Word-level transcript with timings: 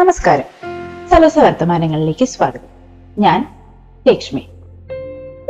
നമസ്കാരം. 0.00 0.44
സലസ 1.08 1.38
വർത്തമാനങ്ങളിലേക്ക് 1.38 2.24
സ്വാഗതം. 2.24 2.68
ഞാൻ 3.18 3.56
ലക്ഷ്മി. 4.08 4.48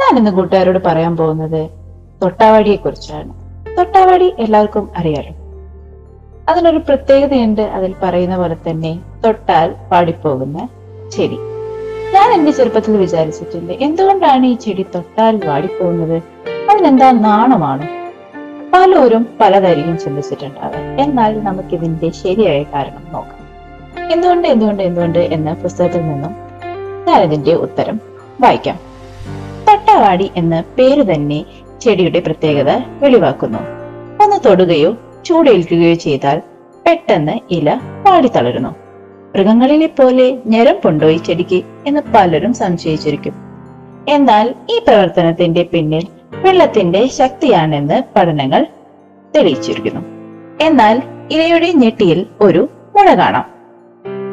ഞാൻ 0.01 0.19
ഇന്ന് 0.19 0.31
കൂട്ടുകാരോട് 0.31 0.79
പറയാൻ 0.87 1.17
പോകുന്നത് 1.17 1.71
തൊട്ടാവാടിയെ 2.23 2.77
കുറിച്ചാണ് 2.77 3.35
തൊട്ടാവാടി 3.77 4.35
എല്ലാവർക്കും 4.39 4.91
അറിയാലോ? 4.97 5.35
അതിനൊരു 6.49 6.79
പ്രത്യേകതയുണ്ട് 6.79 7.63
അതിൽ 7.63 7.95
പറയുന്ന 8.03 8.37
പോലെ 8.37 8.57
തന്നെ 8.71 9.01
തൊട്ടാൽ 9.25 9.75
വാടിപ്പോകുന്ന 9.89 10.69
ചെടി. 11.13 11.39
ഞാൻ 12.15 12.33
എന്റെ 12.33 12.51
ചെറുപ്പത്തിൽ 12.51 12.97
വിചാരിച്ചിട്ടുണ്ട് 12.97 13.73
എന്തുകൊണ്ടാണ് 13.73 14.47
ഈ 14.47 14.55
ചെടി 14.55 14.87
തൊട്ടാൽ 14.95 15.41
വാടിപ്പോകുന്നത്? 15.47 16.23
അതിനെന്താ 16.71 17.11
നാണമാണ്? 17.11 17.89
പലരും 18.73 19.29
പലതായിരിക്കും 19.41 19.99
ചിന്തിച്ചിട്ടുണ്ടാവുക. 19.99 20.77
എന്നാൽ 20.77 21.41
നമുക്കിതിന്റെ 21.41 22.11
ശരിയായ 22.11 22.63
കാരണം 22.63 23.13
നോക്കാം. 23.13 23.40
എന്തുകൊണ്ട് 24.11 24.49
എന്തുകൊണ്ട് 24.49 24.83
എന്തുകൊണ്ട് 24.83 25.19
എന്ന 25.19 25.53
പുസ്തകത്തിൽ 25.53 26.01
നിന്നും 26.01 26.37
ഞാനിതിന്റെ 27.09 27.53
ഉത്തരം 27.55 28.01
വായിക്കാം. 28.41 28.79
തട്ടവാടി 29.71 30.31
എന്ന 30.37 30.65
പേര് 30.79 31.15
തന്നെ 31.15 31.45
ചെടിയുടെ 31.81 32.21
പ്രത്യേകത 32.21 32.71
വെളിവാക്കുന്നു. 33.03 33.59
ഒന്ന് 34.25 34.49
തൊടുകയോ 34.49 34.97
ചൂടേൽക്കുകയോ 35.25 35.95
ചെയ്താൽ 35.95 36.43
പെട്ടെന്ന് 36.87 37.33
ഇല 37.51 37.81
വാടി 38.03 38.29
തളരുന്നു. 38.29 38.69
മൃഗങ്ങളിലെ 39.35 39.87
പോലെ 39.87 40.39
ഞരം 40.47 40.77
കൊണ്ടുപോയി 40.85 41.17
ചെടിക്ക് 41.17 41.63
എന്ന് 41.87 42.01
പലരും 42.15 42.55
സംശയിച്ചിരിക്കും. 42.55 43.35
എന്നാൽ 44.09 44.55
ഈ 44.71 44.79
പ്രവർത്തനത്തിന്റെ 44.79 45.63
പിന്നിൽ 45.63 46.07
വെള്ളത്തിന്റെ 46.33 47.07
ശക്തിയാണെന്ന് 47.07 48.03
പഠനങ്ങൾ 48.17 48.67
തെളിയിച്ചിരിക്കുന്നു. 49.37 50.01
എന്നാൽ 50.61 51.03
ഇലയുടെ 51.31 51.73
ഞെട്ടിയിൽ 51.73 52.27
ഒരു 52.41 52.69
മുഴ 52.97 53.15
കാണാം. 53.15 53.60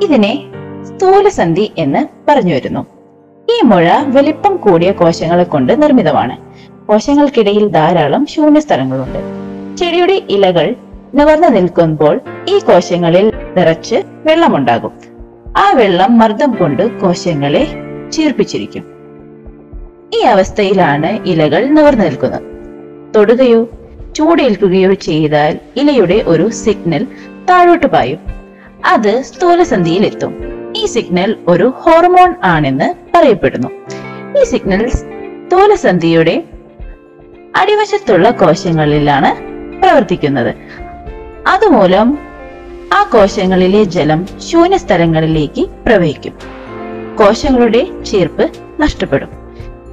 ഇതിനെ 0.03 0.43
സ്ഥൂലസന്ധി 0.83 1.71
എന്ന് 1.77 2.07
പറഞ്ഞു 2.27 2.53
വരുന്നു. 2.53 2.85
ഈ 3.49 3.61
മുഴ 3.63 3.87
വലിപ്പം 4.07 4.55
കൂടിയ 4.55 4.91
കോശങ്ങളെ 4.91 5.43
കൊണ്ട് 5.43 5.81
നിർമ്മിതമാണ്. 5.81 6.37
കോശങ്ങൾക്കിടയിൽ 6.85 7.67
ധാരാളം 7.67 8.25
ശൂന്യസ്ഥലങ്ങളുണ്ട് 8.25 9.19
ചെടിയുടെ 9.77 10.21
ഇലകൾ 10.29 10.75
നിവർന്നു 11.15 11.47
നിൽക്കുമ്പോൾ 11.47 12.19
ഈ 12.49 12.59
കോശങ്ങളിൽ 12.59 13.33
നിറച്ച് 13.57 13.95
വെള്ളമുണ്ടാകും. 14.25 14.91
ആ 15.57 15.71
വെള്ളം 15.71 16.19
മർദ്ദം 16.19 16.51
കൊണ്ട് 16.51 16.99
കോശങ്ങളെ 16.99 17.67
ചീർപ്പിച്ചിരിക്കും. 18.13 18.83
ഈ 20.13 20.19
അവസ്ഥയിലാണ് 20.19 21.23
ഇലകൾ 21.25 21.65
നിവർന്നു 21.65 22.03
നിൽക്കുന്നത്. 22.05 22.41
തൊടുകയോ 23.15 23.69
ചൂടേൽക്കുകയോ 24.15 24.93
ചെയ്താൽ 24.93 25.59
ഇലയുടെ 25.75 26.23
ഒരു 26.27 26.49
സിഗ്നൽ 26.49 27.07
താഴോട്ട് 27.49 27.85
പായും. 27.85 28.36
അത് 28.85 29.21
സ്ഥൂലസന്ധിയിൽ 29.21 30.05
എത്തും 30.05 30.35
ഈ 30.75 30.85
സിഗ്നൽ 30.85 31.35
ഒരു 31.47 31.73
ഹോർമോൺ 31.77 32.33
ആണെന്ന് 32.43 32.93
പറയപ്പെടുന്നു. 33.15 33.67
ഈ 34.39 34.43
സിഗ്നൽ 34.43 34.89
സ്ഥൂലസന്ധിയുടെ 34.89 36.43
അടിവശത്തുള്ള 37.55 38.29
കോശങ്ങളിലാണ് 38.29 39.35
പ്രവർത്തിക്കുന്നത്. 39.81 40.55
അതുമൂലം 41.47 42.17
ആ 42.93 43.03
കോശങ്ങളിലെ 43.03 43.83
ജലം 43.83 44.27
ശൂന്യ 44.39 44.77
സ്ഥലങ്ങളിലേക്ക് 44.77 45.69
പ്രവഹിക്കും. 45.85 46.33
കോശങ്ങളുടെ 47.15 48.03
ചീർപ്പ് 48.03 48.51
നഷ്ടപ്പെടും. 48.79 49.29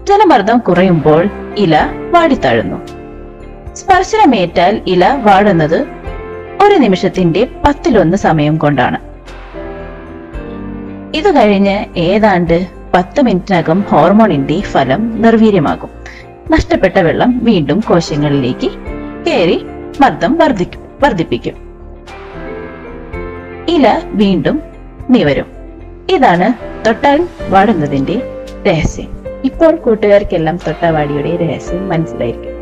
ജലമർദ്ദം 0.05 0.59
കുറയുമ്പോൾ 0.59 1.29
ഇല 1.57 1.89
വാടിത്താഴുന്നു 2.11 2.87
സ്പർശനമേറ്റാൽ 3.75 4.81
ഇല 4.87 5.19
വാടുന്നത് 5.23 5.87
ഒരു 6.65 6.75
നിമിഷത്തിന്റെ 6.75 7.49
പത്തിലൊന്ന് 7.67 8.17
സമയം 8.17 8.57
കൊണ്ടാണ്. 8.57 8.99
ഇത് 11.17 11.37
കഴിഞ്ഞ് 11.37 11.85
ഏതാണ്ട് 11.97 12.67
പത്ത് 12.95 13.23
മിനിറ്റിനകം 13.23 13.81
ഹോർമോണിന്റെ 13.81 14.61
ഫലം 14.61 15.23
നിർവീര്യമാകും. 15.23 15.91
നഷ്ടപ്പെട്ട 16.51 16.99
വെള്ളം 16.99 17.41
വീണ്ടും 17.45 17.81
കോശങ്ങളിലേക്ക് 17.81 18.71
കയറി 19.27 19.67
മർദ്ദം 20.01 20.39
വർദ്ധിപ്പിക്കും. 21.03 21.55
ഇല 23.69 24.01
വീണ്ടും 24.05 24.61
നിവരും. 25.11 25.47
ഇതാണ് 26.11 26.53
തൊട്ടാൽ 26.87 27.29
വാടുന്നതിന്റെ 27.49 28.23
രഹസ്യം. 28.67 29.09
ഇപ്പോൾ 29.45 29.77
കൂട്ടുകാർക്കെല്ലാം 29.77 30.57
തൊട്ടാവാടിയുടെ 30.57 31.37
രഹസ്യം 31.37 31.89
മനസ്സിലായിരിക്കും. 31.89 32.54